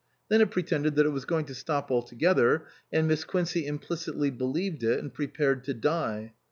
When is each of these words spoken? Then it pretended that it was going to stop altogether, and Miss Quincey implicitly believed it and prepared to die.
Then 0.29 0.41
it 0.41 0.49
pretended 0.49 0.95
that 0.95 1.05
it 1.05 1.09
was 1.11 1.25
going 1.25 1.45
to 1.45 1.53
stop 1.53 1.91
altogether, 1.91 2.65
and 2.91 3.07
Miss 3.07 3.23
Quincey 3.23 3.67
implicitly 3.67 4.31
believed 4.31 4.81
it 4.81 4.97
and 4.97 5.13
prepared 5.13 5.63
to 5.65 5.75
die. 5.75 6.33